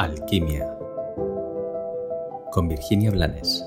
[0.00, 0.66] Alquimia
[2.52, 3.62] con Virginia Blanes.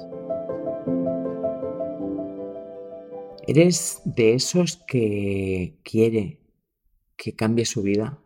[3.46, 6.40] ¿Eres de esos que quiere
[7.18, 8.18] que cambie su vida?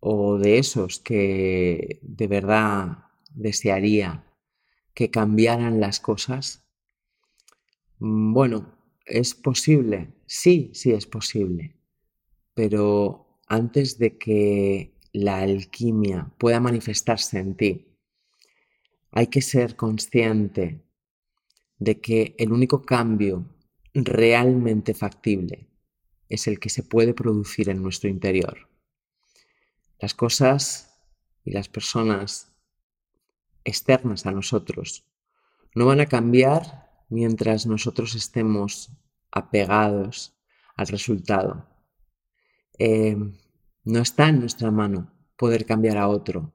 [0.00, 2.98] ¿O de esos que de verdad
[3.30, 4.26] desearía
[4.92, 6.66] que cambiaran las cosas?
[7.98, 8.76] Bueno,
[9.06, 10.12] ¿es posible?
[10.26, 11.78] Sí, sí es posible.
[12.52, 17.98] Pero antes de que la alquimia pueda manifestarse en ti,
[19.10, 20.82] hay que ser consciente
[21.78, 23.44] de que el único cambio
[23.94, 25.68] realmente factible
[26.28, 28.68] es el que se puede producir en nuestro interior.
[29.98, 30.98] Las cosas
[31.44, 32.56] y las personas
[33.64, 35.04] externas a nosotros
[35.74, 38.90] no van a cambiar mientras nosotros estemos
[39.30, 40.34] apegados
[40.76, 41.68] al resultado.
[42.78, 43.16] Eh,
[43.84, 46.54] no está en nuestra mano poder cambiar a otro,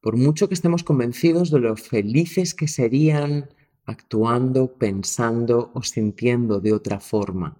[0.00, 3.48] por mucho que estemos convencidos de lo felices que serían
[3.84, 7.56] actuando, pensando o sintiendo de otra forma.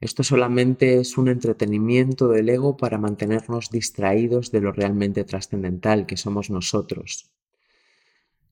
[0.00, 6.16] Esto solamente es un entretenimiento del ego para mantenernos distraídos de lo realmente trascendental que
[6.16, 7.30] somos nosotros.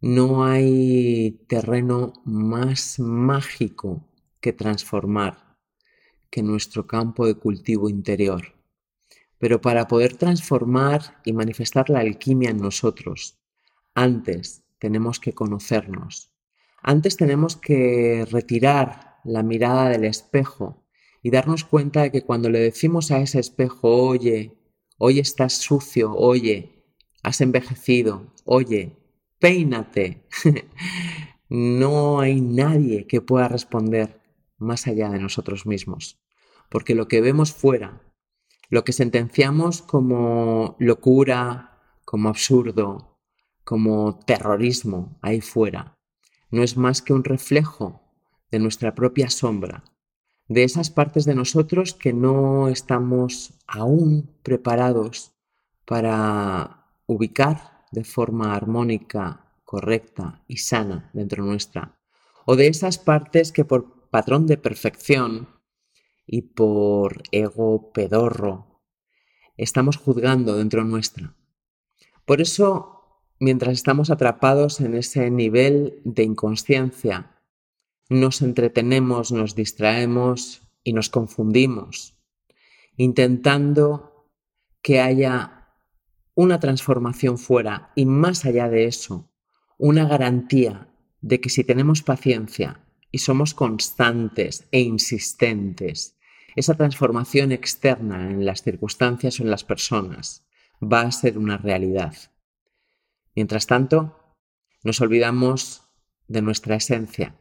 [0.01, 4.07] No hay terreno más mágico
[4.41, 5.57] que transformar
[6.31, 8.60] que nuestro campo de cultivo interior.
[9.41, 13.39] Pero para poder transformar y manifestar la alquimia en nosotros,
[13.95, 16.31] antes tenemos que conocernos.
[16.83, 20.85] Antes tenemos que retirar la mirada del espejo
[21.23, 24.59] y darnos cuenta de que cuando le decimos a ese espejo, oye,
[24.99, 26.85] hoy estás sucio, oye,
[27.23, 28.99] has envejecido, oye,
[29.39, 30.27] peínate,
[31.49, 34.21] no hay nadie que pueda responder
[34.59, 36.21] más allá de nosotros mismos.
[36.69, 38.03] Porque lo que vemos fuera
[38.71, 43.19] lo que sentenciamos como locura, como absurdo,
[43.65, 45.99] como terrorismo ahí fuera,
[46.51, 48.01] no es más que un reflejo
[48.51, 49.85] de nuestra propia sombra,
[50.49, 55.33] de esas partes de nosotros que no estamos aún preparados
[55.85, 61.99] para ubicar de forma armónica, correcta y sana dentro nuestra,
[62.47, 65.49] o de esas partes que por patrón de perfección
[66.33, 68.81] y por ego pedorro
[69.57, 71.35] estamos juzgando dentro nuestra.
[72.25, 77.37] Por eso, mientras estamos atrapados en ese nivel de inconsciencia,
[78.09, 82.17] nos entretenemos, nos distraemos y nos confundimos,
[82.97, 84.31] intentando
[84.83, 85.75] que haya
[86.37, 89.33] una transformación fuera y más allá de eso,
[89.79, 96.20] una garantía de que si tenemos paciencia y somos constantes e insistentes
[96.57, 100.47] esa transformación externa en las circunstancias o en las personas
[100.83, 102.15] va a ser una realidad.
[103.35, 104.17] Mientras tanto,
[104.83, 105.83] nos olvidamos
[106.29, 107.37] de nuestra esencia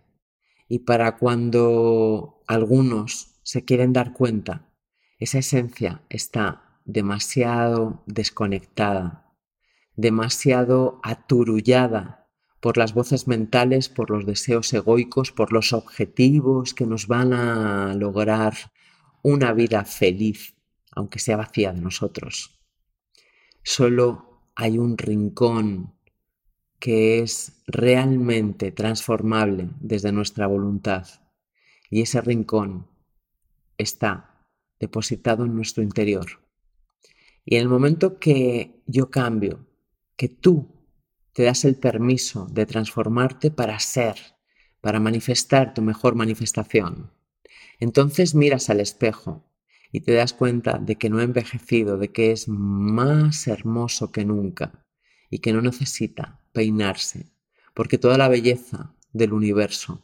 [0.67, 4.69] y para cuando algunos se quieren dar cuenta,
[5.17, 9.33] esa esencia está demasiado desconectada,
[9.95, 12.27] demasiado aturullada
[12.59, 17.93] por las voces mentales, por los deseos egoicos, por los objetivos que nos van a
[17.95, 18.53] lograr
[19.23, 20.55] una vida feliz,
[20.91, 22.59] aunque sea vacía de nosotros.
[23.63, 25.93] Solo hay un rincón
[26.79, 31.07] que es realmente transformable desde nuestra voluntad
[31.89, 32.87] y ese rincón
[33.77, 34.45] está
[34.79, 36.27] depositado en nuestro interior.
[37.45, 39.65] Y en el momento que yo cambio,
[40.15, 40.67] que tú
[41.33, 44.17] te das el permiso de transformarte para ser,
[44.81, 47.11] para manifestar tu mejor manifestación,
[47.79, 49.45] entonces miras al espejo
[49.91, 54.25] y te das cuenta de que no ha envejecido, de que es más hermoso que
[54.25, 54.85] nunca
[55.29, 57.31] y que no necesita peinarse,
[57.73, 60.03] porque toda la belleza del universo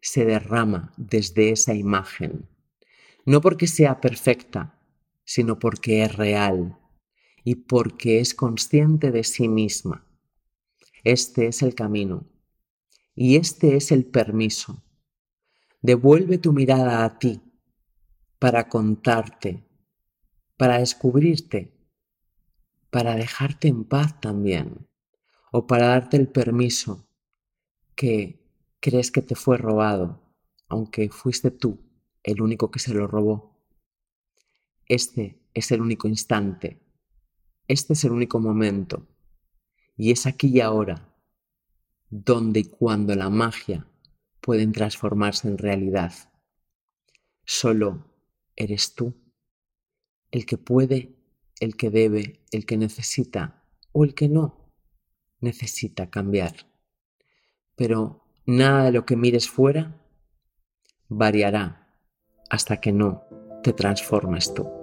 [0.00, 2.48] se derrama desde esa imagen,
[3.24, 4.78] no porque sea perfecta,
[5.24, 6.78] sino porque es real
[7.44, 10.04] y porque es consciente de sí misma.
[11.04, 12.26] Este es el camino
[13.14, 14.82] y este es el permiso
[15.82, 17.42] Devuelve tu mirada a ti
[18.38, 19.66] para contarte,
[20.56, 21.76] para descubrirte,
[22.90, 24.86] para dejarte en paz también,
[25.50, 27.08] o para darte el permiso
[27.96, 28.48] que
[28.78, 30.22] crees que te fue robado,
[30.68, 31.80] aunque fuiste tú
[32.22, 33.60] el único que se lo robó.
[34.86, 36.80] Este es el único instante,
[37.66, 39.08] este es el único momento,
[39.96, 41.12] y es aquí y ahora
[42.08, 43.88] donde y cuando la magia
[44.42, 46.12] pueden transformarse en realidad.
[47.44, 48.04] Solo
[48.56, 49.14] eres tú
[50.30, 51.16] el que puede,
[51.60, 54.68] el que debe, el que necesita o el que no
[55.40, 56.66] necesita cambiar.
[57.76, 60.00] Pero nada de lo que mires fuera
[61.08, 61.94] variará
[62.50, 63.24] hasta que no
[63.62, 64.81] te transformes tú.